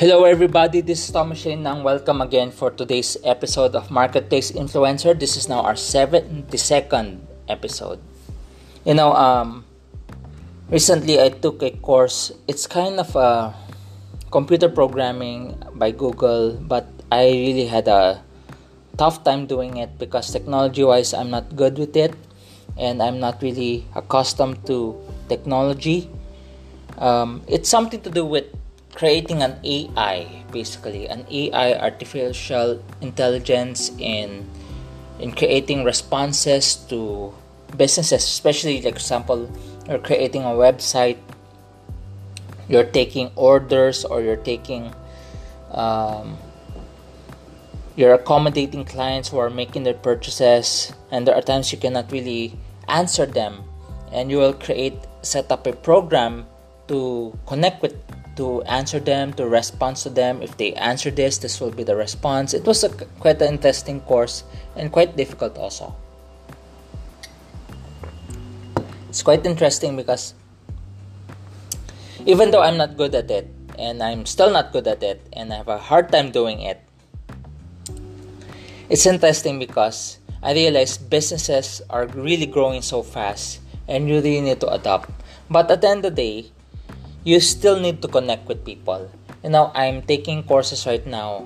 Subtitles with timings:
[0.00, 0.80] Hello, everybody.
[0.80, 1.84] This is Thomas Shane Nang.
[1.84, 5.12] Welcome again for today's episode of Marketplace Influencer.
[5.12, 7.20] This is now our 72nd
[7.52, 8.00] episode.
[8.88, 9.68] You know, um,
[10.72, 12.32] recently I took a course.
[12.48, 13.52] It's kind of a
[14.32, 18.24] computer programming by Google, but I really had a
[18.96, 22.16] tough time doing it because technology wise, I'm not good with it
[22.80, 24.96] and I'm not really accustomed to
[25.28, 26.08] technology.
[26.96, 28.48] Um, it's something to do with
[28.94, 31.08] creating an AI, basically.
[31.08, 34.48] An AI, artificial intelligence in
[35.20, 37.32] in creating responses to
[37.76, 39.50] businesses, especially like example,
[39.86, 41.18] you're creating a website,
[42.68, 44.94] you're taking orders or you're taking
[45.72, 46.38] um,
[47.96, 52.56] you're accommodating clients who are making their purchases and there are times you cannot really
[52.88, 53.64] answer them.
[54.12, 56.46] And you will create set up a program
[56.88, 57.94] to connect with
[58.36, 60.42] to answer them to respond to them.
[60.42, 62.54] If they answer this this will be the response.
[62.54, 64.44] It was a quite an interesting course
[64.76, 65.94] and quite difficult also.
[69.08, 70.34] It's quite interesting because
[72.26, 75.50] even though i'm not good at it and i'm still not good at it and
[75.50, 76.78] i have a hard time doing it
[78.90, 84.58] it's interesting because I realize businesses are really growing so fast and you really need
[84.60, 85.08] to adapt.
[85.48, 86.50] But at the end of the day,
[87.24, 89.10] you still need to connect with people.
[89.42, 91.44] You know, I'm taking courses right now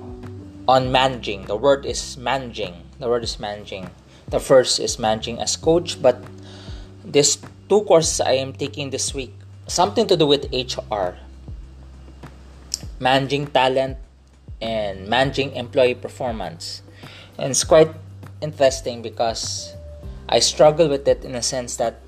[0.66, 1.46] on managing.
[1.46, 2.74] The word is managing.
[2.98, 3.90] The word is managing.
[4.28, 6.22] The first is managing as coach, but
[7.04, 7.36] these
[7.68, 9.34] two courses I am taking this week
[9.66, 11.16] something to do with HR,
[13.00, 13.96] managing talent,
[14.60, 16.82] and managing employee performance
[17.38, 17.90] and it's quite
[18.40, 19.74] interesting because
[20.28, 22.00] I struggle with it in a sense that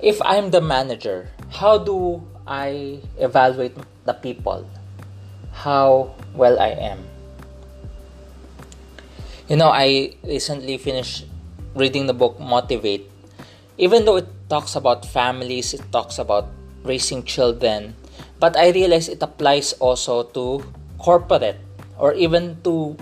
[0.00, 4.68] if I'm the manager, how do I evaluate the people?
[5.52, 7.04] How well I am?
[9.48, 11.26] You know, I recently finished
[11.74, 13.10] reading the book Motivate.
[13.78, 16.48] Even though it talks about families, it talks about
[16.84, 17.96] raising children,
[18.38, 20.64] but I realize it applies also to
[20.98, 21.58] corporate
[21.98, 22.96] or even to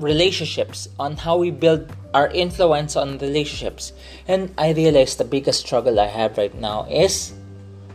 [0.00, 3.92] relationships, on how we build our influence on relationships.
[4.26, 7.32] And I realize the biggest struggle I have right now is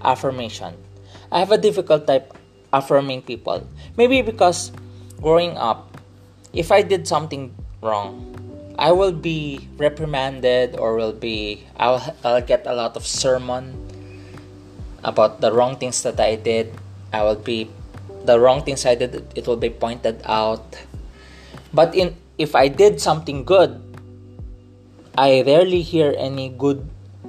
[0.02, 0.85] affirmation.
[1.36, 2.24] I have a difficult time
[2.72, 3.68] affirming people.
[4.00, 4.72] Maybe because
[5.20, 6.00] growing up,
[6.56, 7.52] if I did something
[7.84, 8.32] wrong,
[8.80, 13.76] I will be reprimanded or will be I'll, I'll get a lot of sermon
[15.04, 16.72] about the wrong things that I did.
[17.12, 17.68] I will be
[18.24, 20.80] the wrong things I did it will be pointed out
[21.76, 23.76] but in if I did something good,
[25.18, 26.88] I rarely hear any good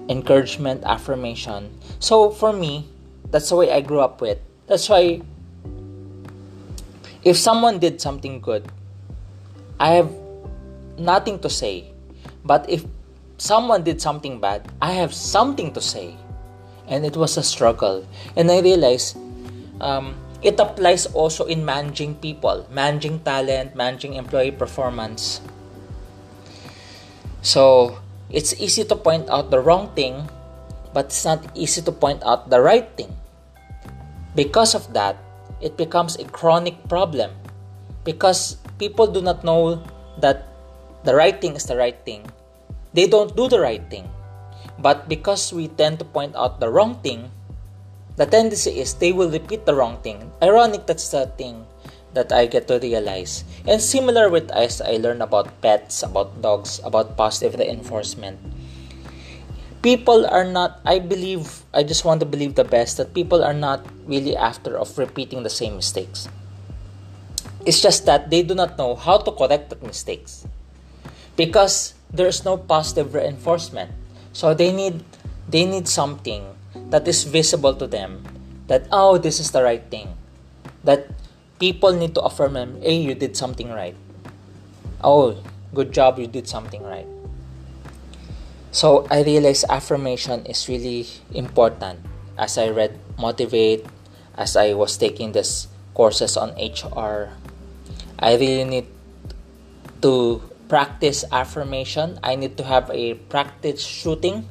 [0.09, 1.75] encouragement, affirmation.
[1.99, 2.87] So for me,
[3.31, 4.39] that's the way I grew up with.
[4.67, 5.23] That's why
[7.23, 8.71] if someone did something good,
[9.81, 10.13] I have
[10.99, 11.91] nothing to say.
[12.45, 12.87] But if
[13.39, 16.17] someone did something bad, I have something to say.
[16.87, 18.07] And it was a struggle.
[18.37, 19.19] And I realized
[19.81, 25.41] um, it applies also in managing people, managing talent, managing employee performance.
[27.43, 27.99] So,
[28.31, 30.29] it's easy to point out the wrong thing,
[30.97, 33.12] but it's not easy to point out the right thing.
[34.33, 35.21] Because of that,
[35.61, 37.37] it becomes a chronic problem
[38.01, 39.84] because people do not know
[40.25, 40.49] that
[41.05, 42.25] the right thing is the right thing.
[42.97, 44.09] They don't do the right thing.
[44.81, 47.28] But because we tend to point out the wrong thing,
[48.17, 50.33] the tendency is they will repeat the wrong thing.
[50.41, 51.67] Ironic, that's the thing
[52.15, 53.45] that I get to realize.
[53.69, 58.41] And similar with as I learn about pets, about dogs, about positive reinforcement.
[59.83, 63.55] People are not, I believe, I just want to believe the best that people are
[63.55, 66.29] not really after of repeating the same mistakes.
[67.65, 70.47] It's just that they do not know how to correct the mistakes
[71.37, 73.91] because there's no positive reinforcement.
[74.33, 75.03] So they need
[75.49, 76.57] they need something
[76.91, 78.22] that is visible to them
[78.67, 80.15] that oh this is the right thing
[80.84, 81.07] that
[81.59, 83.97] people need to affirm them hey you did something right
[85.03, 85.43] oh
[85.75, 87.07] good job you did something right
[88.77, 91.97] so i realized affirmation is really important
[92.37, 93.81] as i read motivate
[94.37, 95.65] as i was taking this
[95.97, 97.33] courses on hr
[98.21, 98.84] i really need
[100.05, 104.45] to practice affirmation i need to have a practice shooting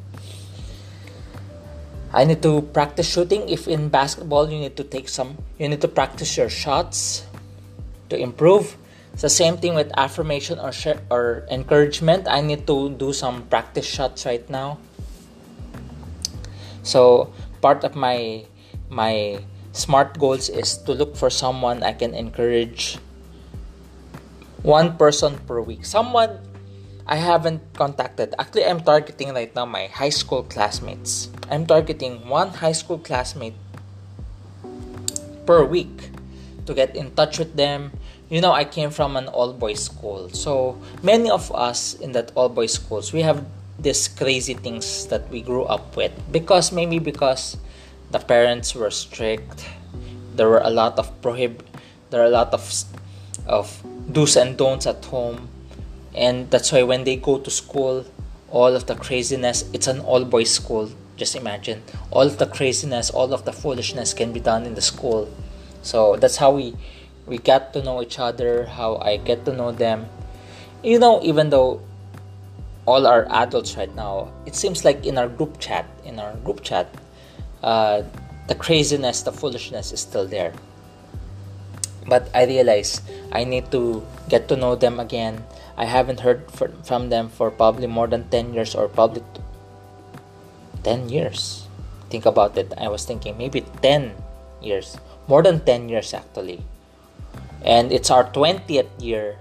[2.15, 3.43] I need to practice shooting.
[3.49, 7.27] If in basketball you need to take some, you need to practice your shots
[8.07, 8.79] to improve.
[9.15, 12.27] The same thing with affirmation or sh- or encouragement.
[12.27, 14.77] I need to do some practice shots right now.
[16.83, 18.45] So part of my
[18.91, 19.41] my
[19.71, 22.99] smart goals is to look for someone I can encourage
[24.61, 25.85] one person per week.
[25.85, 26.39] Someone
[27.05, 28.33] I haven't contacted.
[28.39, 31.29] Actually, I'm targeting right now my high school classmates.
[31.49, 33.53] I'm targeting one high school classmate
[35.45, 36.09] per week
[36.65, 37.93] to get in touch with them.
[38.35, 40.27] You know, I came from an all boys school.
[40.27, 43.45] So, many of us in that all boys schools, we have
[43.79, 46.11] these crazy things that we grew up with.
[46.33, 47.55] Because maybe because
[48.11, 49.63] the parents were strict
[50.35, 51.63] there were a lot of prohib
[52.09, 52.83] there are a lot of
[53.47, 55.47] of do's and don'ts at home.
[56.13, 58.03] And that's why when they go to school
[58.51, 60.91] all of the craziness it's an all boys school.
[61.15, 64.81] Just imagine all of the craziness all of the foolishness can be done in the
[64.81, 65.31] school.
[65.83, 66.75] So that's how we
[67.27, 70.05] we get to know each other how i get to know them.
[70.83, 71.81] You know even though
[72.85, 76.61] all are adults right now it seems like in our group chat in our group
[76.61, 76.85] chat
[77.63, 78.03] uh,
[78.47, 80.53] the craziness the foolishness is still there.
[82.07, 83.01] But i realize
[83.31, 85.43] i need to get to know them again.
[85.77, 86.45] I haven't heard
[86.85, 89.23] from them for probably more than 10 years or probably
[90.83, 91.67] 10 years.
[92.09, 92.71] Think about it.
[92.77, 94.15] I was thinking maybe 10
[94.61, 94.95] years
[95.27, 96.63] more than 10 years actually
[97.63, 99.37] and it's our 20th year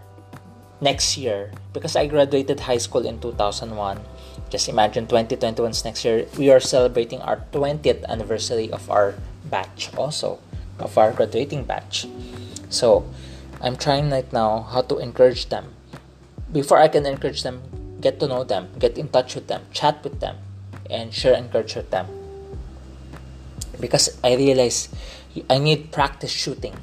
[0.80, 4.00] next year because I graduated high school in 2001.
[4.50, 6.26] Just imagine 2021's next year.
[6.38, 9.14] We are celebrating our 20th anniversary of our
[9.50, 10.38] batch also,
[10.78, 12.06] of our graduating batch.
[12.68, 13.04] So
[13.60, 15.72] I'm trying right now how to encourage them.
[16.52, 17.62] Before I can encourage them,
[18.00, 20.36] get to know them, get in touch with them, chat with them,
[20.90, 22.06] and share encourage with them.
[23.80, 24.88] Because I realize
[25.50, 26.76] I need practice shooting.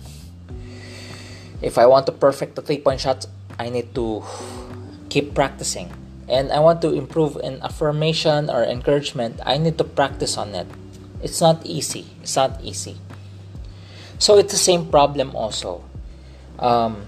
[1.61, 3.27] If I want to perfect the three point shots,
[3.57, 4.23] I need to
[5.09, 5.93] keep practicing.
[6.27, 9.39] And I want to improve in affirmation or encouragement.
[9.45, 10.67] I need to practice on it.
[11.21, 12.07] It's not easy.
[12.23, 12.97] It's not easy.
[14.17, 15.83] So it's the same problem also.
[16.57, 17.05] Um,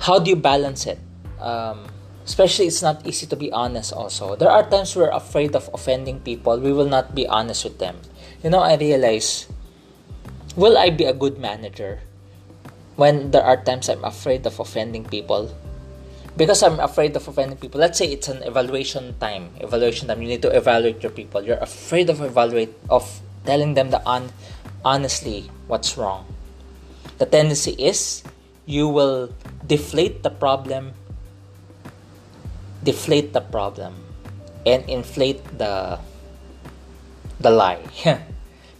[0.00, 0.98] how do you balance it?
[1.40, 1.86] Um,
[2.24, 4.36] especially, it's not easy to be honest also.
[4.36, 6.58] There are times we're afraid of offending people.
[6.58, 7.96] We will not be honest with them.
[8.42, 9.46] You know, I realize
[10.56, 12.00] will I be a good manager?
[12.96, 15.54] When there are times I'm afraid of offending people,
[16.36, 20.28] because I'm afraid of offending people, let's say it's an evaluation time, evaluation time, you
[20.28, 21.42] need to evaluate your people.
[21.42, 23.04] You're afraid of evaluate of
[23.44, 24.32] telling them the un,
[24.84, 26.26] honestly what's wrong.
[27.18, 28.24] The tendency is
[28.64, 29.32] you will
[29.66, 30.92] deflate the problem,
[32.82, 33.94] deflate the problem,
[34.64, 36.00] and inflate the
[37.40, 37.84] the lie.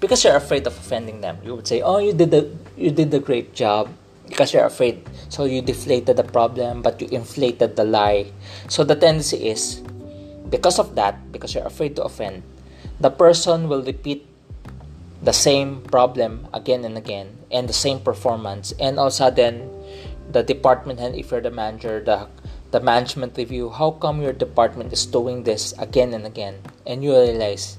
[0.00, 1.38] because you're afraid of offending them.
[1.44, 3.88] You would say, "Oh, you did the you did a great job
[4.28, 5.02] because you're afraid.
[5.28, 8.32] So you deflated the problem, but you inflated the lie.
[8.68, 9.82] So the tendency is,
[10.50, 12.42] because of that, because you're afraid to offend,
[13.00, 14.26] the person will repeat
[15.22, 18.72] the same problem again and again and the same performance.
[18.78, 19.70] And all of a sudden,
[20.30, 22.28] the department head, if you're the manager, the
[22.72, 26.60] the management review, how come your department is doing this again and again?
[26.84, 27.78] And you realize,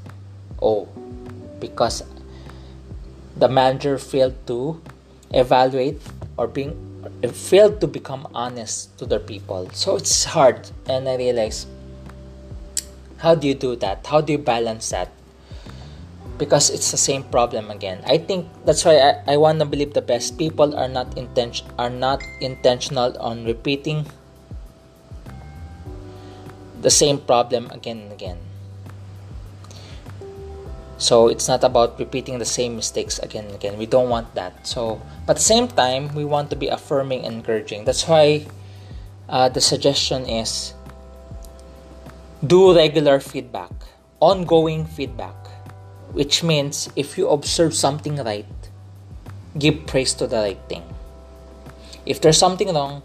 [0.61, 0.87] oh,
[1.59, 2.03] because
[3.35, 4.81] the manager failed to
[5.31, 6.01] evaluate
[6.37, 6.77] or being
[7.33, 9.69] failed to become honest to their people.
[9.73, 11.65] So it's hard, and I realize
[13.17, 14.05] how do you do that?
[14.05, 15.09] How do you balance that?
[16.37, 18.03] Because it's the same problem again.
[18.05, 21.65] I think that's why I, I want to believe the best people are not intention
[21.79, 24.05] are not intentional on repeating
[26.81, 28.37] the same problem again and again.
[30.97, 33.77] So it's not about repeating the same mistakes again and again.
[33.77, 34.65] We don't want that.
[34.65, 37.85] So, but at the same time, we want to be affirming and encouraging.
[37.85, 38.47] That's why
[39.29, 40.73] uh, the suggestion is
[42.45, 43.71] do regular feedback,
[44.19, 45.35] ongoing feedback,
[46.11, 48.45] which means if you observe something right,
[49.57, 50.83] give praise to the right thing.
[52.05, 53.03] If there's something wrong,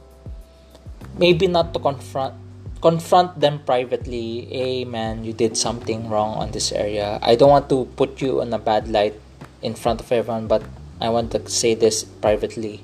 [1.18, 2.34] maybe not to confront
[2.82, 7.18] confront them privately hey man you did something wrong on this area.
[7.22, 9.14] I don't want to put you on a bad light
[9.62, 10.62] in front of everyone but
[11.00, 12.82] i want to say this privately.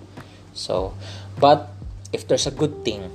[0.54, 0.94] So
[1.38, 1.68] but
[2.12, 3.10] if there's a good thing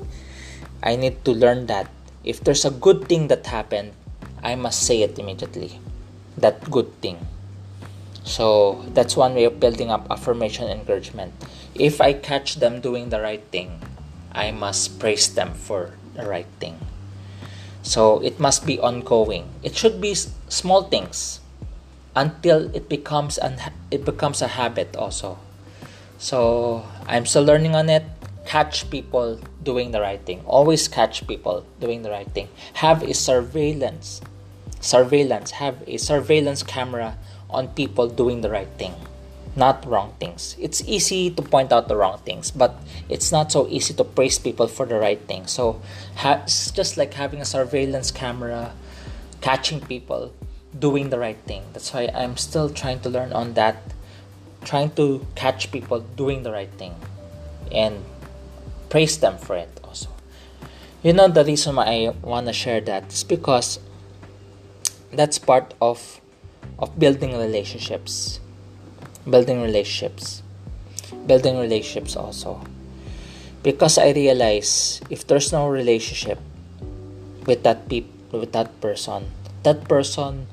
[0.84, 1.90] i need to learn that
[2.24, 3.94] if there's a good thing that happened
[4.44, 5.80] i must say it immediately
[6.38, 7.18] that good thing.
[8.24, 11.34] So that's one way of building up affirmation encouragement.
[11.76, 13.80] If i catch them doing the right thing
[14.34, 16.80] i must praise them for the right thing.
[17.82, 19.50] So it must be ongoing.
[19.62, 21.42] It should be small things
[22.16, 23.60] until it becomes an
[23.92, 25.40] it becomes a habit also.
[26.18, 28.04] So I'm still learning on it.
[28.46, 30.42] Catch people doing the right thing.
[30.46, 32.50] Always catch people doing the right thing.
[32.80, 34.22] Have a surveillance
[34.84, 37.18] surveillance have a surveillance camera
[37.50, 38.94] on people doing the right thing
[39.56, 40.56] not wrong things.
[40.60, 42.76] It's easy to point out the wrong things, but
[43.10, 45.48] it's not so easy to praise people for the right thing.
[45.48, 45.82] So
[46.16, 48.74] ha- it's just like having a surveillance camera
[49.42, 50.34] catching people
[50.78, 51.64] doing the right thing.
[51.74, 53.78] That's why I'm still trying to learn on that,
[54.66, 56.96] trying to catch people doing the right thing
[57.72, 58.04] and
[58.90, 60.10] praise them for it also.
[61.04, 63.80] You know, the reason why I want to share that is because
[65.12, 66.20] that's part of
[66.80, 68.40] of building relationships
[69.30, 70.44] building relationships.
[71.28, 72.62] Building relationships also.
[73.64, 76.40] Because i realize if there's no relationship
[77.48, 79.32] with that peop- with that person
[79.64, 80.48] that person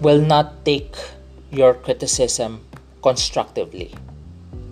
[0.00, 0.94] will not take
[1.50, 2.62] your criticism
[3.02, 3.94] constructively.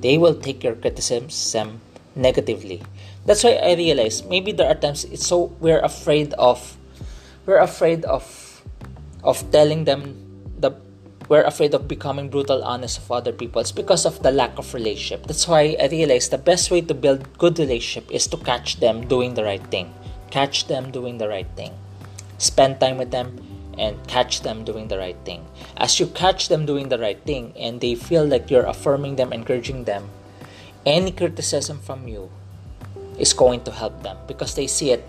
[0.00, 1.80] They will take your criticism
[2.14, 2.82] negatively.
[3.26, 6.76] That's why i realize maybe there are times it's so we're afraid of
[7.46, 8.26] we're afraid of
[9.22, 10.18] of telling them
[11.32, 14.74] we're afraid of becoming brutal honest of other people it's because of the lack of
[14.74, 15.26] relationship.
[15.26, 19.08] That's why i realized the best way to build good relationship is to catch them
[19.08, 19.94] doing the right thing.
[20.30, 21.72] Catch them doing the right thing.
[22.36, 23.40] Spend time with them
[23.78, 25.48] and catch them doing the right thing.
[25.78, 29.32] As you catch them doing the right thing and they feel like you're affirming them
[29.32, 30.10] encouraging them
[30.84, 32.28] any criticism from you
[33.16, 35.08] is going to help them because they see it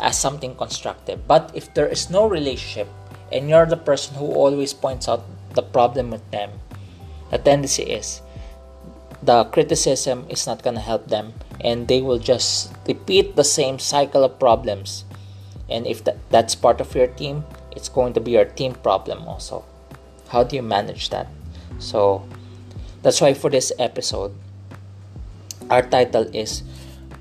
[0.00, 1.28] as something constructive.
[1.28, 2.88] But if there is no relationship
[3.30, 5.22] and you're the person who always points out
[5.54, 6.50] the problem with them.
[7.30, 8.22] The tendency is
[9.22, 13.78] the criticism is not going to help them and they will just repeat the same
[13.78, 15.04] cycle of problems.
[15.70, 19.22] And if that, that's part of your team, it's going to be your team problem
[19.28, 19.64] also.
[20.28, 21.28] How do you manage that?
[21.78, 22.26] So
[23.02, 24.34] that's why for this episode,
[25.70, 26.62] our title is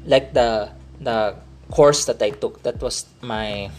[0.05, 1.35] like the the
[1.69, 2.63] course that I took.
[2.63, 3.69] That was my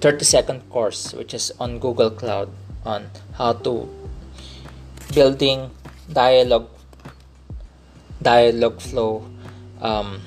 [0.00, 2.50] 30 second course, which is on Google Cloud
[2.86, 3.90] on how to
[5.12, 5.70] building
[6.06, 6.70] dialogue
[8.22, 9.22] Dialogflow
[9.80, 10.22] um,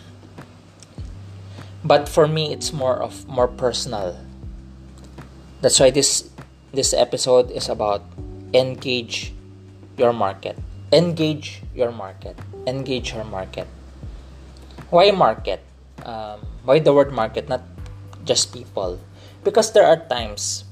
[1.84, 4.18] but for me it's more of more personal.
[5.62, 6.30] That's why this
[6.72, 8.04] this episode is about
[8.54, 9.34] engage
[9.98, 10.58] your market
[10.92, 12.38] engage your market
[12.68, 13.68] engage your market.
[14.90, 15.62] Why market?
[16.06, 17.62] Um, why the word market not
[18.26, 19.00] just people?
[19.44, 20.66] Because there are times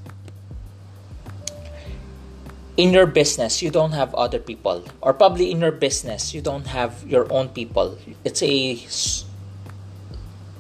[2.78, 4.86] in your business you don't have other people.
[5.02, 7.98] Or probably in your business you don't have your own people.
[8.24, 8.78] It's a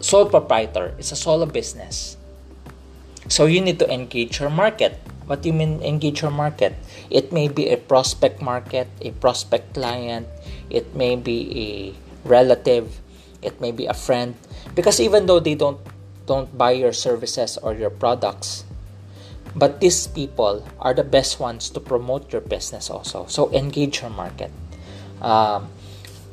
[0.01, 0.97] sole proprietor.
[0.97, 2.17] It's a solo business.
[3.29, 4.97] So you need to engage your market.
[5.27, 6.74] What do you mean engage your market?
[7.09, 10.27] It may be a prospect market a prospect client.
[10.69, 13.00] It may be a relative.
[13.41, 14.36] It may be a friend.
[14.74, 15.79] Because even though they don't
[16.25, 18.66] don't buy your services or your products
[19.57, 23.25] but these people are the best ones to promote your business also.
[23.25, 24.51] So engage your market.
[25.21, 25.69] Um,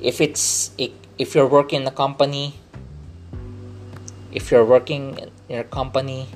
[0.04, 2.60] if it's if you're working in a company
[4.32, 6.28] if you're working in a company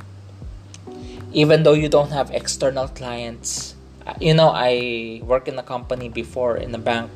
[1.32, 3.74] even though you don't have external clients
[4.06, 7.10] uh, you know i work in a company before in a bank.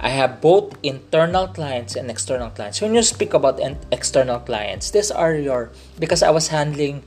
[0.00, 2.80] I have both internal clients and external clients.
[2.80, 3.60] When you speak about
[3.92, 7.04] external clients these are your because i was handling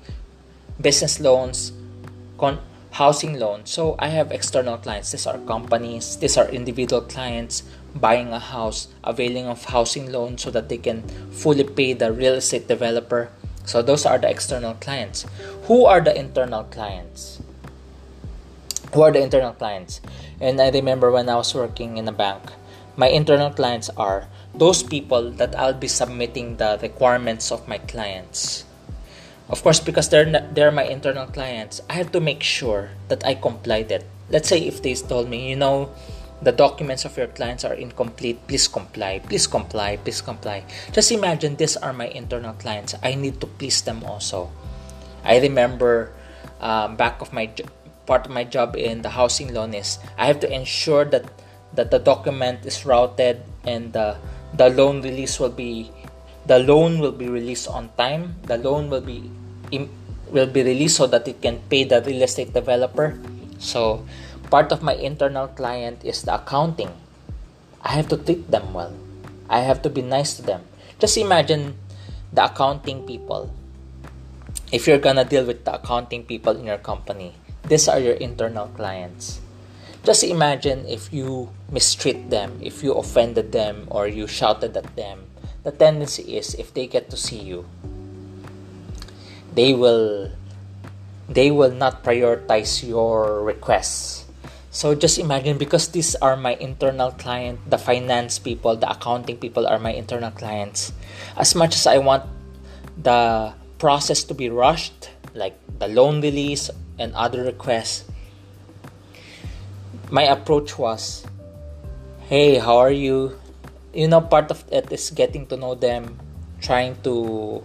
[0.80, 1.74] business loans
[2.38, 2.60] con-
[2.96, 3.66] housing loan.
[3.66, 5.12] So I have external clients.
[5.12, 7.64] These are companies, these are individual clients
[7.94, 12.36] buying a house, availing of housing loan so that they can fully pay the real
[12.36, 13.32] estate developer.
[13.66, 15.26] So those are the external clients.
[15.68, 17.42] Who are the internal clients?
[18.94, 20.00] Who are the internal clients?
[20.40, 22.44] And I remember when I was working in a bank,
[22.96, 28.64] my internal clients are those people that I'll be submitting the requirements of my clients
[29.50, 33.36] of course, because they're they're my internal clients, I have to make sure that I
[33.36, 34.06] complied it.
[34.30, 35.94] Let's say if they told me, you know,
[36.42, 40.66] the documents of your clients are incomplete, please comply, please comply, please comply.
[40.92, 42.96] Just imagine these are my internal clients.
[43.04, 44.52] I need to please them also.
[45.24, 46.12] I remember
[46.60, 47.50] um, back of my
[48.06, 51.26] part of my job in the housing loan is I have to ensure that
[51.74, 54.18] that the document is routed and the
[54.54, 55.92] the loan release will be
[56.46, 59.32] the loan will be released on time the loan will be
[60.30, 63.18] will be released so that it can pay the real estate developer.
[63.60, 64.06] So
[64.50, 66.92] part of my internal client is the accounting.
[67.82, 68.94] I have to treat them well.
[69.50, 70.66] I have to be nice to them.
[71.00, 71.78] Just imagine
[72.34, 73.54] the accounting people.
[74.72, 78.68] If you're gonna deal with the accounting people in your company these are your internal
[78.78, 79.42] clients.
[80.06, 85.26] Just imagine if you mistreat them if you offended them or you shouted at them.
[85.64, 87.66] The tendency is if they get to see you
[89.56, 90.30] they will
[91.28, 94.26] they will not prioritize your requests
[94.76, 99.64] So just imagine because these are my internal client, the finance people, the accounting people
[99.64, 100.92] are my internal clients.
[101.40, 102.28] As much as I want
[103.00, 106.68] the process to be rushed, like the loan release
[107.00, 108.04] and other requests,
[110.12, 111.24] my approach was,
[112.28, 113.40] "Hey, how are you?"
[113.96, 116.20] You know, part of it is getting to know them,
[116.60, 117.64] trying to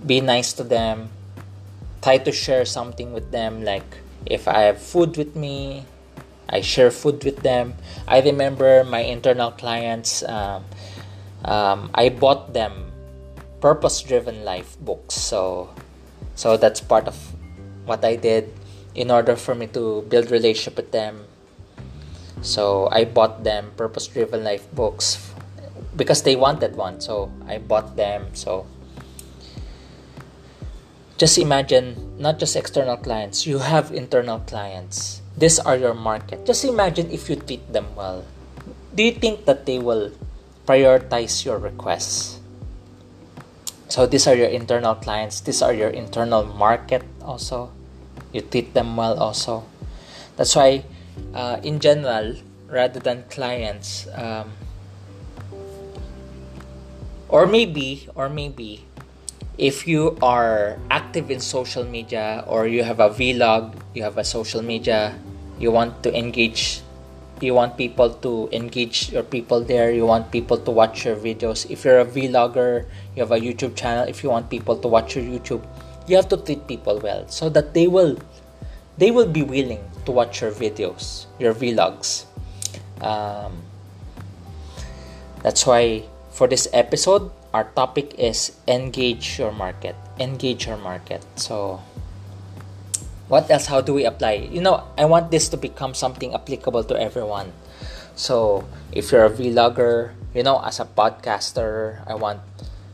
[0.00, 1.12] be nice to them,
[2.02, 3.86] try to share something with them like
[4.26, 5.84] if I have food with me,
[6.48, 7.74] I share food with them.
[8.06, 10.64] I remember my internal clients, um,
[11.44, 12.92] um, I bought them
[13.60, 15.14] purpose driven life books.
[15.14, 15.70] So,
[16.34, 17.16] so that's part of
[17.84, 18.52] what I did
[18.94, 21.24] in order for me to build relationship with them.
[22.42, 25.32] So I bought them purpose driven life books
[25.96, 27.00] because they wanted one.
[27.00, 28.34] So I bought them.
[28.34, 28.66] So
[31.18, 36.44] just imagine not just external clients, you have internal clients these are your market.
[36.44, 38.26] Just imagine if you treat them well.
[38.92, 40.10] Do you think that they will
[40.66, 42.42] prioritize your requests?
[43.86, 45.40] So these are your internal clients.
[45.40, 47.70] These are your internal market also.
[48.32, 49.64] You treat them well also.
[50.34, 50.82] That's why,
[51.32, 52.34] uh, in general,
[52.66, 54.58] rather than clients, um,
[57.28, 58.87] or maybe, or maybe,
[59.58, 64.24] if you are active in social media or you have a vlog, you have a
[64.24, 65.18] social media
[65.58, 66.80] you want to engage
[67.40, 71.68] you want people to engage your people there you want people to watch your videos.
[71.70, 75.16] If you're a vlogger you have a youtube channel if you want people to watch
[75.16, 75.66] your youtube
[76.06, 78.18] you have to treat people well so that they will
[78.96, 82.24] they will be willing to watch your videos your vlogs.
[83.00, 83.62] Um,
[85.42, 91.24] that's why for this episode our topic is engage your market engage your market.
[91.34, 91.82] So
[93.26, 94.46] what else how do we apply?
[94.46, 97.50] You know i want this to become something applicable to everyone.
[98.14, 98.62] So
[98.94, 102.38] if you're a vlogger you know as a podcaster i want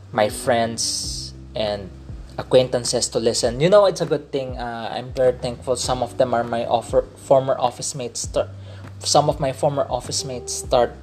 [0.09, 1.93] my friends and
[2.37, 3.61] acquaintances to listen.
[3.61, 6.65] You know it's a good thing uh, i'm very thankful some of them are my
[6.65, 8.49] offer, former office mates start,
[8.99, 10.97] some of my former office mates start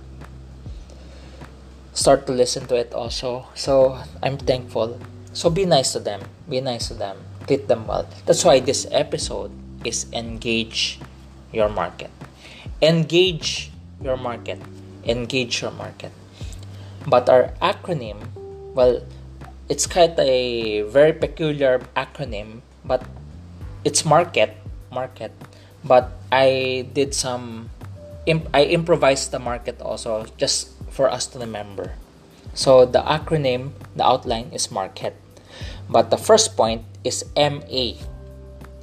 [1.93, 4.99] start to listen to it also so i'm thankful
[5.33, 8.07] so be nice to them be nice to them treat them well.
[8.27, 9.51] That's why this episode
[9.85, 11.01] is engage
[11.53, 12.11] your market.
[12.81, 14.61] Engage your market.
[15.05, 16.13] Engage your market.
[17.07, 18.19] But our acronym,
[18.75, 19.03] well,
[19.69, 23.03] it's quite a very peculiar acronym, but
[23.85, 24.57] it's market,
[24.93, 25.33] market.
[25.85, 27.71] But I did some,
[28.55, 31.97] I improvised the market also just for us to remember.
[32.55, 35.17] So the acronym, the outline is market.
[35.89, 37.97] But the first point is MA.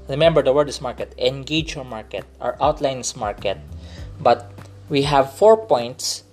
[0.09, 1.13] Remember, the word is market.
[1.17, 2.25] Engage your market.
[2.41, 3.57] Our outline is market.
[4.19, 4.51] But
[4.89, 6.23] we have four points.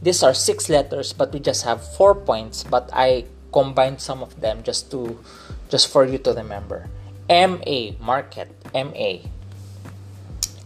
[0.00, 2.64] These are six letters, but we just have four points.
[2.64, 5.20] But I combined some of them just to
[5.68, 6.88] just for you to remember.
[7.28, 8.48] MA market.
[8.72, 9.20] MA.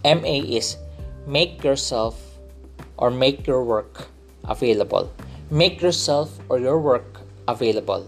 [0.07, 0.77] MA is
[1.27, 2.23] make yourself
[2.97, 4.09] or make your work
[4.51, 5.11] available.
[5.51, 8.05] Make yourself or your work available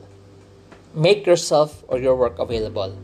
[0.94, 2.96] make yourself or your work available.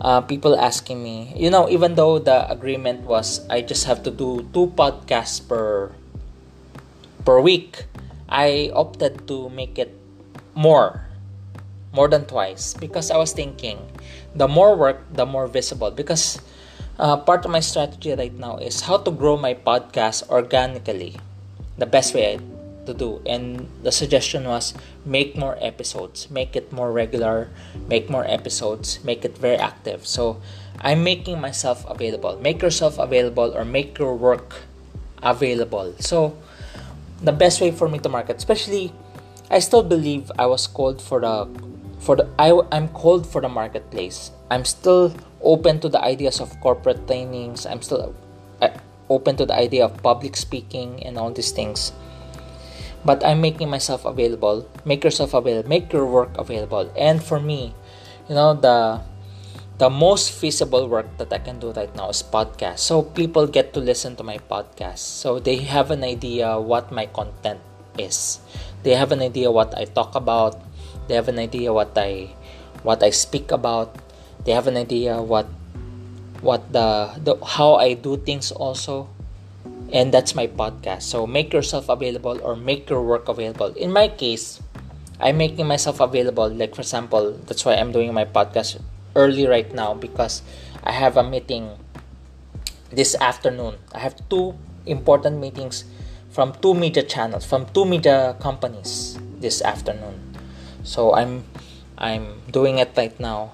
[0.00, 4.10] Uh, people asking me, you know, even though the agreement was I just have to
[4.10, 5.92] do two podcasts per
[7.24, 7.84] per week,
[8.28, 9.96] I opted to make it
[10.54, 11.08] more,
[11.92, 13.80] more than twice because I was thinking,
[14.34, 15.90] the more work, the more visible.
[15.90, 16.40] Because
[16.98, 21.16] uh, part of my strategy right now is how to grow my podcast organically.
[21.78, 22.36] The best way
[22.86, 23.20] to do.
[23.26, 26.30] And the suggestion was make more episodes.
[26.30, 27.50] Make it more regular.
[27.88, 29.02] Make more episodes.
[29.04, 30.06] Make it very active.
[30.06, 30.40] So
[30.80, 32.38] i'm making myself available.
[32.40, 34.62] Make yourself available or make your work
[35.22, 35.94] available.
[36.00, 36.36] So
[37.22, 38.92] the best way for me to market especially
[39.50, 41.48] i still believe i was called for the
[41.98, 44.30] for the I, i'm called for the marketplace.
[44.50, 47.66] I'm still open to the ideas of corporate trainings.
[47.66, 48.14] I'm still
[48.60, 48.68] uh,
[49.08, 51.90] open to the idea of public speaking and all these things
[53.04, 54.68] but I'm making myself available.
[54.84, 55.68] Make yourself available.
[55.68, 56.90] Make your work available.
[56.96, 57.74] And for me,
[58.28, 59.00] you know, the
[59.78, 62.80] the most feasible work that I can do right now is podcast.
[62.80, 65.04] So people get to listen to my podcast.
[65.04, 67.60] So they have an idea what my content
[67.98, 68.40] is.
[68.82, 70.56] They have an idea what I talk about.
[71.08, 72.32] They have an idea what I
[72.82, 73.94] what I speak about.
[74.44, 75.46] They have an idea what
[76.40, 79.08] what the, the how I do things also
[79.92, 84.08] and that's my podcast so make yourself available or make your work available in my
[84.08, 84.60] case
[85.20, 88.80] i'm making myself available like for example that's why i'm doing my podcast
[89.14, 90.42] early right now because
[90.84, 91.70] i have a meeting
[92.90, 93.76] this afternoon.
[93.92, 94.54] I have two
[94.86, 95.84] important meetings
[96.30, 100.20] from two media channels, from two media companies this afternoon.
[100.82, 101.44] So I'm
[101.98, 103.52] I'm doing it right now.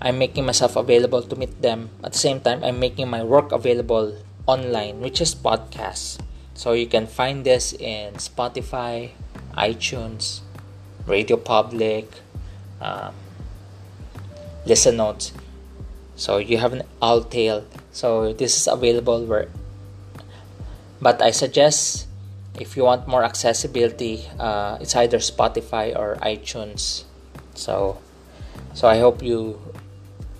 [0.00, 1.88] I'm making myself available to meet them.
[2.04, 4.12] At the same time, I'm making my work available
[4.46, 6.18] online, which is podcasts.
[6.54, 9.10] So you can find this in Spotify,
[9.56, 10.40] iTunes,
[11.06, 12.08] Radio Public,
[12.80, 13.14] um,
[14.64, 15.32] Listen Notes.
[16.16, 17.64] So you have an Altail.
[17.92, 19.48] So this is available where.
[21.00, 22.06] But I suggest
[22.58, 27.04] if you want more accessibility, uh, it's either Spotify or iTunes.
[27.54, 27.98] So,
[28.72, 29.60] so I hope you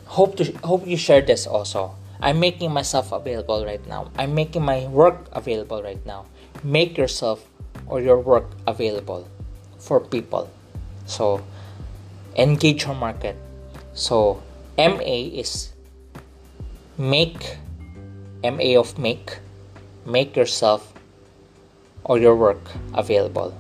[0.06, 1.94] hope to hope you share this also.
[2.20, 4.10] I'm making myself available right now.
[4.18, 6.26] I'm making my work available right now.
[6.62, 7.46] Make yourself
[7.86, 9.28] or your work available
[9.78, 10.50] for people.
[11.06, 11.44] So
[12.36, 13.36] engage your market.
[13.94, 14.42] So
[14.76, 15.72] MA is
[16.98, 17.58] make
[18.42, 19.38] MA of make
[20.06, 20.92] make yourself
[22.04, 22.62] or your work
[22.94, 23.56] available.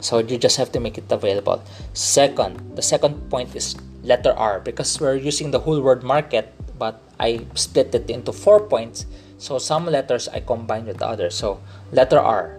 [0.00, 1.64] So you just have to make it available.
[1.92, 7.00] Second, the second point is letter R because we're using the whole word market, but
[7.18, 9.06] I split it into four points.
[9.38, 11.34] So some letters I combine with the others.
[11.34, 11.60] So
[11.92, 12.56] letter R,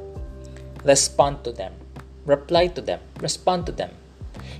[0.84, 1.73] respond to them,
[2.25, 3.91] reply to them, respond to them.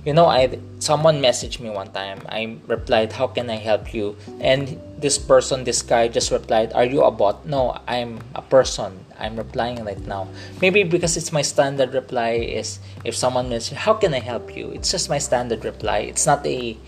[0.04, 2.22] You know, I someone messaged me one time.
[2.30, 6.86] I replied, "How can I help you?" And this person, this guy, just replied, "Are
[6.86, 9.04] you a bot?" No, I'm a person.
[9.18, 10.30] I'm replying right now.
[10.62, 14.70] Maybe because it's my standard reply is if someone messages, "How can I help you?"
[14.70, 16.06] It's just my standard reply.
[16.06, 16.78] It's not a,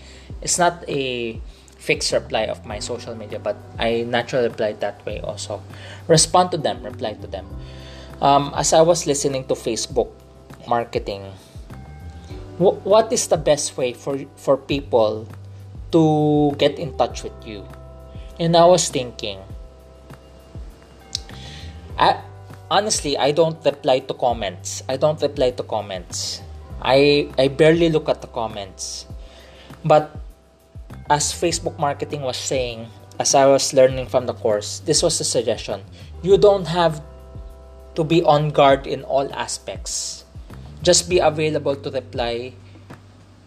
[0.41, 1.37] it's not a
[1.81, 5.61] fixed reply of my social media, but I naturally reply that way also.
[6.07, 7.49] Respond to them, reply to them.
[8.21, 10.13] Um, as I was listening to Facebook
[10.67, 11.25] marketing
[12.61, 15.25] what is the best way for for people
[15.89, 17.65] to get in touch with you
[18.37, 19.41] and i was thinking
[21.97, 22.21] i
[22.69, 26.41] honestly i don't reply to comments i don't reply to comments
[26.81, 29.09] i i barely look at the comments
[29.83, 30.13] but
[31.11, 32.87] as facebook marketing was saying
[33.19, 35.83] as i was learning from the course this was a suggestion.
[36.23, 37.01] You don't have
[37.95, 40.23] to be on guard in all aspects.
[40.81, 42.53] Just be available to reply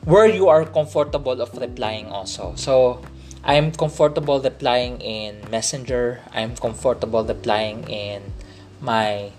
[0.04, 2.52] where you are comfortable of replying also.
[2.56, 3.00] So
[3.44, 6.20] i'm comfortable replying in messenger.
[6.34, 8.34] I'm comfortable replying in
[8.80, 9.32] my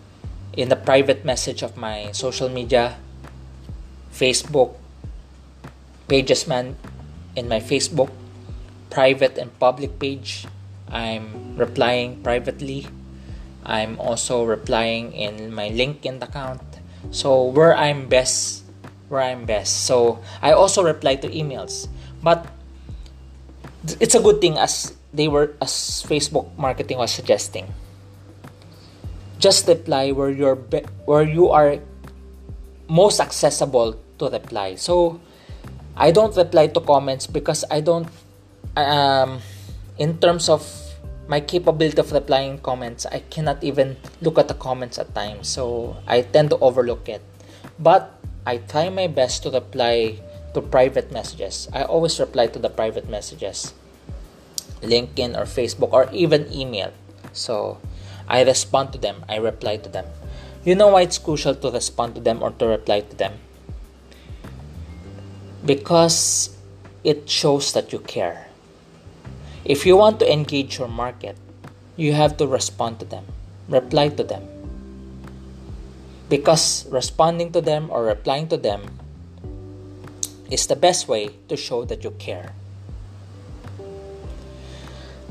[0.57, 2.95] in the private message of my social media
[4.15, 4.71] facebook
[6.07, 6.79] pages man
[7.35, 8.11] in my facebook
[8.89, 10.47] private and public page
[10.89, 12.87] i'm replying privately
[13.65, 16.61] i'm also replying in my linkedin account
[17.11, 18.63] so where I'm best,
[19.09, 19.85] where I'm best.
[19.85, 21.87] So I also reply to emails,
[22.23, 22.45] but
[23.99, 27.73] it's a good thing as they were as Facebook marketing was suggesting.
[29.37, 31.77] Just reply where you're be- where you are
[32.87, 34.75] most accessible to reply.
[34.75, 35.19] So
[35.95, 38.11] I don't reply to comments because I don't
[38.75, 39.39] um
[39.97, 40.59] in terms of
[41.27, 45.47] my capability of replying comments i cannot even look at the comments at times.
[45.47, 47.23] So i tend to overlook it.
[47.79, 48.11] But
[48.45, 50.19] i try my best to reply
[50.53, 51.67] to private messages.
[51.71, 53.73] I always reply to the private messages.
[54.83, 56.91] Linkedin or facebook or even email.
[57.31, 57.79] So
[58.27, 59.23] i respond to them.
[59.31, 60.05] I reply to them.
[60.67, 63.39] You know why it's crucial to respond to them or to reply to them
[65.65, 66.55] because
[67.03, 68.45] it shows that you care
[69.65, 71.35] if you want to engage your market,
[71.97, 73.25] you have to respond to them,
[73.67, 74.45] reply to them.
[76.29, 78.85] Because responding to them or replying to them
[80.51, 82.53] is the best way to show that you care.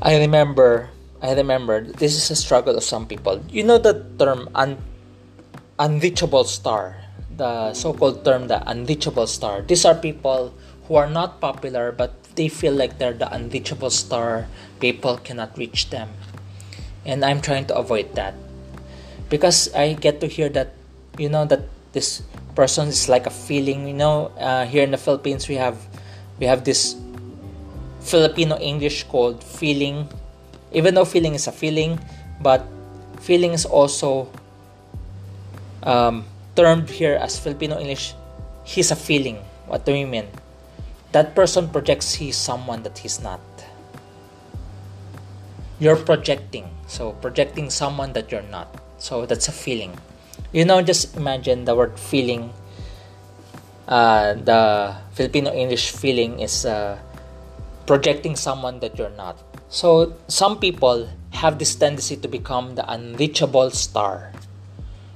[0.01, 0.89] I remember,
[1.21, 3.41] I remember, this is a struggle of some people.
[3.49, 4.83] You know the term un,
[5.79, 7.04] unreachable star,
[7.37, 9.61] the so called term the unreachable star.
[9.61, 10.53] These are people
[10.87, 14.47] who are not popular but they feel like they're the unreachable star.
[14.79, 16.09] People cannot reach them.
[17.05, 18.33] And i'm trying to avoid that.
[19.29, 20.73] Because i get to hear that
[21.17, 22.23] you know that this
[22.55, 25.75] person is like a feeling you know uh, here in the philippines we have
[26.39, 26.95] we have this
[27.99, 30.07] filipino english called feeling.
[30.71, 31.99] Even though feeling is a feeling
[32.41, 32.67] but
[33.19, 34.27] feeling is also
[35.83, 38.13] um, termed here as filipino english
[38.63, 39.37] he's a feeling
[39.67, 40.25] what do you mean
[41.15, 43.39] that person projects he's someone that he's not.
[45.79, 46.67] You're projecting.
[46.87, 48.67] So, projecting someone that you're not.
[48.97, 49.95] So, that's a feeling.
[50.51, 52.51] You know, just imagine the word feeling.
[53.87, 56.99] Uh, the Filipino English feeling is uh,
[57.87, 59.39] projecting someone that you're not.
[59.69, 64.33] So, some people have this tendency to become the unreachable star.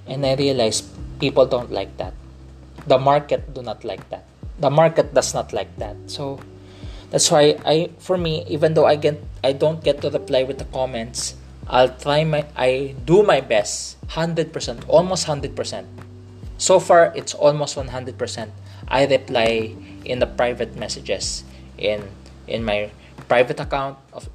[0.07, 0.79] And I realize
[1.19, 2.13] people don't like that.
[2.87, 4.25] The market do not like that.
[4.59, 5.95] The market does not like that.
[6.07, 6.39] So
[7.11, 10.57] that's why I for me even though I get I don't get to reply with
[10.57, 11.35] the comments,
[11.67, 14.49] I'll try my I do my best 100%,
[14.87, 15.53] almost 100%.
[16.57, 18.49] So far it's almost 100%.
[18.87, 21.43] I reply in the private messages
[21.77, 22.03] in
[22.47, 22.89] in my
[23.27, 24.27] private account of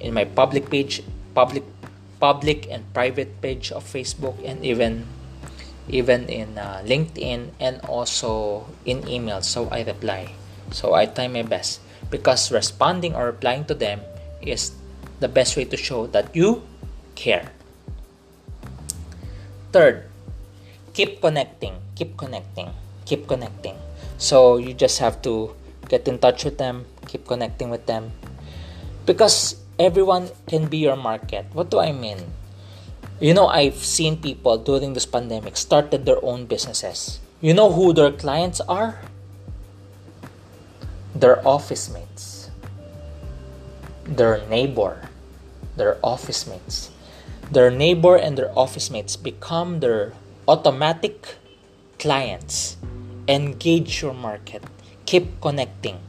[0.00, 1.02] in my public page
[1.34, 1.62] public
[2.18, 5.06] public and private page of Facebook and even
[5.88, 10.32] even in uh, LinkedIn and also in email so I reply.
[10.72, 14.00] So I try my best because responding or replying to them
[14.40, 14.72] is
[15.20, 16.62] the best way to show that you
[17.14, 17.52] care.
[19.72, 20.08] Third
[20.94, 22.70] keep connecting keep connecting
[23.04, 23.76] keep connecting.
[24.16, 25.54] So you just have to
[25.88, 28.12] get in touch with them keep connecting with them.
[29.04, 31.44] Because everyone can be your market.
[31.52, 32.18] What do i mean
[33.24, 37.20] you know i've seen people during this pandemic started their own businesses.
[37.40, 39.00] You know who their clients are?
[41.14, 42.48] Their office mates.
[44.04, 45.08] Their neighbor.
[45.76, 46.90] Their office mates.
[47.52, 50.12] Their neighbor and their office mates become their
[50.48, 51.36] automatic
[51.98, 52.76] clients.
[53.28, 54.64] Engage your market.
[55.04, 56.00] Keep connecting.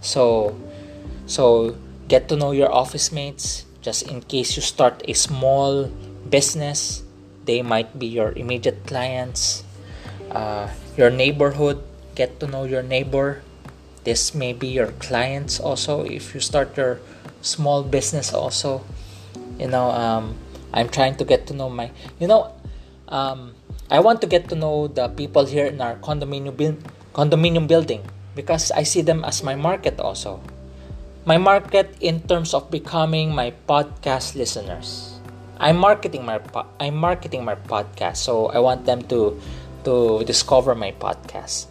[0.00, 0.54] So
[1.26, 1.74] so
[2.06, 3.66] get to know your office mates.
[3.82, 5.90] Just in case you start a small
[6.30, 7.02] business
[7.44, 9.64] they might be your immediate clients
[10.30, 11.82] uh, your neighborhood
[12.14, 13.42] get to know your neighbor
[14.04, 17.00] this may be your clients also if you start your
[17.42, 18.84] small business also
[19.58, 20.34] you know um,
[20.72, 22.52] i'm trying to get to know my you know
[23.08, 23.54] um,
[23.90, 26.82] I want to get to know the people here in our condominium, bu-
[27.14, 28.02] condominium building
[28.34, 30.42] because I see them as my market also.
[31.24, 35.15] My market in terms of becoming my podcast listeners.
[35.58, 39.40] I'm marketing my po- I'm marketing my podcast, so I want them to
[39.84, 41.66] to discover my podcast.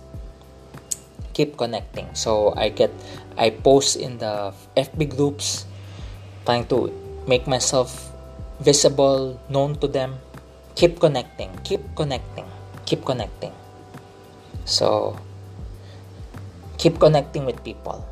[1.34, 2.10] Keep connecting.
[2.16, 2.92] So I get
[3.38, 5.66] I post in the FB groups
[6.46, 6.90] trying to
[7.28, 8.12] make myself
[8.60, 10.22] visible, known to them
[10.76, 12.46] keep connecting keep connecting
[12.86, 13.54] keep connecting
[14.66, 15.18] so
[16.78, 18.04] keep connecting with people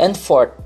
[0.00, 0.56] and fourth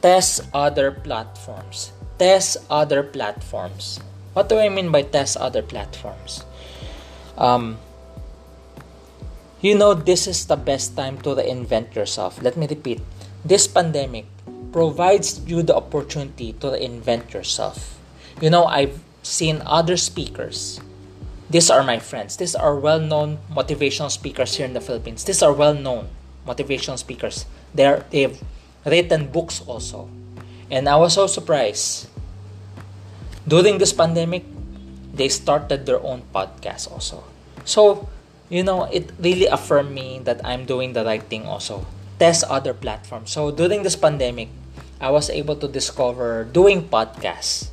[0.00, 4.00] test other platforms test other platforms
[4.34, 6.44] what do i mean by test other platforms
[7.36, 7.78] um,
[9.60, 13.00] you know this is the best time to reinvent yourself let me repeat
[13.44, 14.26] this pandemic
[14.72, 17.98] provides you the opportunity to reinvent yourself
[18.40, 20.80] you know i've seen other speakers.
[21.50, 22.36] These are my friends.
[22.36, 25.24] These are well known motivational speakers here in the Philippines.
[25.24, 26.08] These are well known
[26.46, 27.44] motivational speakers.
[27.74, 28.36] They're, they've
[28.84, 30.08] written books also.
[30.70, 32.08] And I was so surprised.
[33.46, 34.44] During this pandemic,
[35.12, 37.24] they started their own podcast also.
[37.64, 38.08] So,
[38.48, 41.86] you know, it really affirmed me that I'm doing the right thing also.
[42.18, 43.30] Test other platforms.
[43.30, 44.48] So, during this pandemic,
[45.00, 47.70] I was able to discover doing podcasts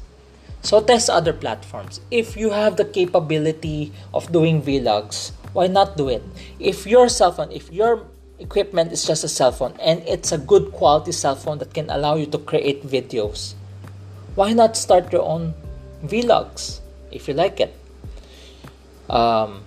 [0.65, 2.01] so test other platforms.
[2.09, 6.25] If you have the capability of doing vlogs, why not do it?
[6.57, 8.01] If your cell phone, if your
[8.39, 11.89] equipment is just a cell phone and it's a good quality cell phone that can
[11.89, 13.53] allow you to create videos,
[14.35, 15.53] why not start your own
[16.03, 16.79] vlogs
[17.11, 17.73] if you like it?
[19.09, 19.63] Um,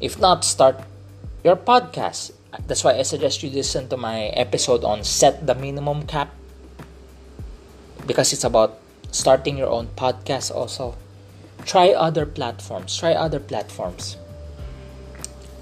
[0.00, 0.80] if not, start
[1.44, 2.32] your podcast.
[2.66, 6.34] That's why I suggest you listen to my episode on set the minimum cap
[8.06, 8.78] because it's about
[9.12, 10.96] starting your own podcast also
[11.64, 14.16] try other platforms try other platforms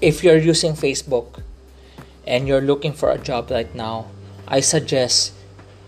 [0.01, 1.41] if you're using facebook
[2.29, 4.05] and you're looking for a job right now
[4.47, 5.33] i suggest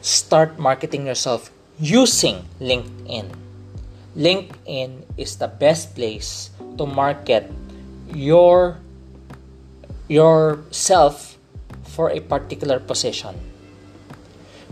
[0.01, 3.29] start marketing yourself using linkedin
[4.17, 7.45] linkedin is the best place to market
[8.09, 8.81] your
[10.09, 11.37] yourself
[11.85, 13.37] for a particular position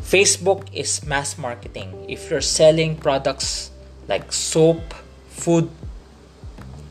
[0.09, 1.93] Facebook is mass marketing.
[2.09, 3.69] If you're selling products
[4.07, 4.81] like soap,
[5.29, 5.69] food,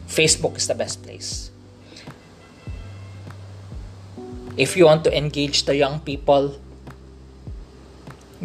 [0.06, 1.47] Facebook is the best place.
[4.58, 6.58] If you want to engage the young people,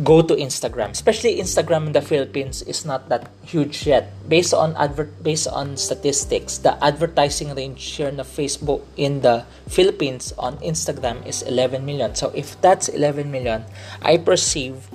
[0.02, 0.89] go to Instagram.
[0.89, 4.13] Especially Instagram in the Philippines is not that huge yet.
[4.30, 9.45] Based on advert based on statistics, the advertising range here in the Facebook in the
[9.69, 12.15] Philippines on Instagram is 11 million.
[12.15, 13.65] So if that's 11 million,
[14.02, 14.89] I perceive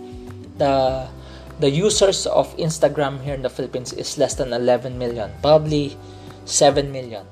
[0.59, 1.07] the
[1.59, 5.31] the users of Instagram here in the Philippines is less than 11 million.
[5.43, 5.99] Probably
[6.47, 7.27] 7 million.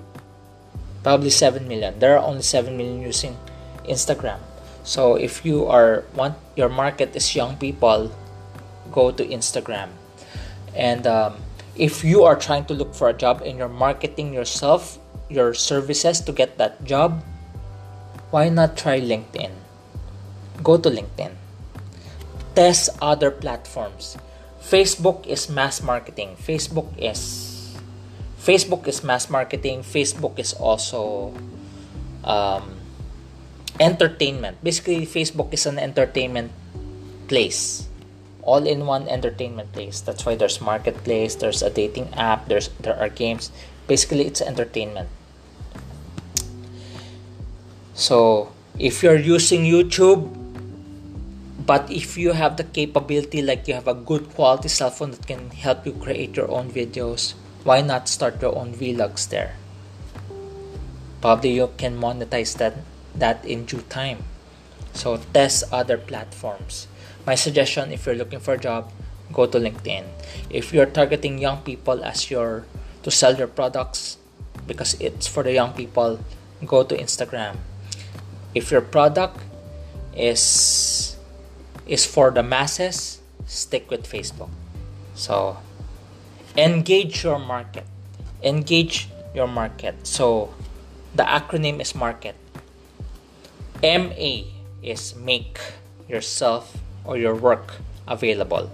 [1.02, 1.98] Probably 7 million.
[1.98, 3.38] There are only 7 million using
[3.86, 4.38] Instagram.
[4.84, 8.12] So if you are want your market is young people,
[8.92, 9.90] go to Instagram.
[10.74, 11.42] And um,
[11.74, 16.20] if you are trying to look for a job and you're marketing yourself, your services
[16.20, 17.24] to get that job,
[18.30, 19.50] why not try LinkedIn?
[20.62, 21.32] Go to LinkedIn.
[22.54, 24.16] Test other platforms.
[24.62, 26.36] Facebook is mass marketing.
[26.40, 27.54] Facebook is
[28.40, 29.82] Facebook is mass marketing.
[29.82, 31.34] Facebook is also
[32.24, 32.75] um,
[33.80, 34.62] entertainment.
[34.62, 36.52] Basically, Facebook is an entertainment
[37.28, 37.88] place,
[38.42, 40.00] all-in-one entertainment place.
[40.00, 43.50] That's why there's marketplace, there's a dating app, there's there are games.
[43.86, 45.08] Basically, it's entertainment.
[47.94, 50.28] So, if you're using YouTube,
[51.66, 55.26] but if you have the capability, like you have a good quality cell phone that
[55.26, 57.34] can help you create your own videos,
[57.64, 59.56] why not start your own vlogs there?
[61.20, 62.74] Probably you can monetize that
[63.18, 64.24] that in due time.
[64.92, 66.88] So test other platforms.
[67.26, 68.92] My suggestion if you're looking for a job,
[69.32, 70.04] go to LinkedIn.
[70.48, 72.64] If you're targeting young people as your
[73.02, 74.18] to sell your products
[74.66, 76.18] because it's for the young people,
[76.64, 77.56] go to Instagram.
[78.54, 79.38] If your product
[80.16, 81.16] is
[81.86, 84.50] is for the masses, stick with Facebook.
[85.14, 85.58] So
[86.56, 87.84] engage your market.
[88.42, 90.06] Engage your market.
[90.06, 90.54] So
[91.14, 92.34] the acronym is market.
[93.82, 94.48] MA
[94.82, 95.60] is make
[96.08, 98.70] yourself or your work available.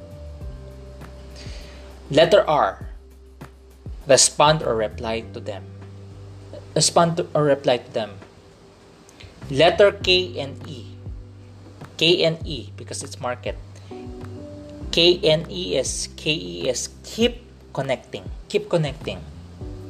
[2.11, 2.93] Letter R
[4.07, 5.65] respond or reply to them.
[6.75, 8.11] Respond to, or reply to them.
[9.51, 10.97] Letter K and E.
[11.97, 13.57] K and E because it's market.
[14.91, 18.29] K and E is KE is keep connecting.
[18.49, 19.21] Keep connecting.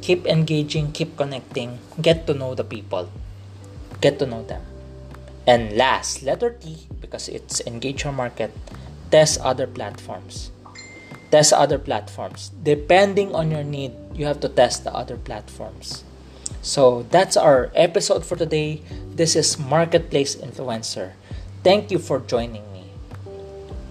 [0.03, 3.07] Keep engaging, keep connecting, get to know the people.
[4.01, 4.72] Get to know them.
[5.47, 8.53] And last, letter T, because it's engage your market,
[9.11, 10.51] test other platforms.
[11.31, 12.53] Test other platforms.
[12.63, 16.05] Depending on your need, you have to test the other platforms.
[16.63, 18.83] So that's our episode for today.
[19.11, 21.13] This is Marketplace Influencer.
[21.65, 22.85] Thank you for joining me.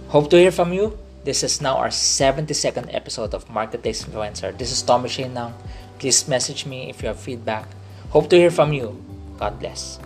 [0.07, 0.97] Hope to hear from you.
[1.23, 4.57] This is now our 72nd episode of Marketplace Influencer.
[4.57, 5.53] This is Tommy Shane now.
[5.99, 7.67] Please message me if you have feedback.
[8.09, 9.03] Hope to hear from you.
[9.37, 9.99] God bless.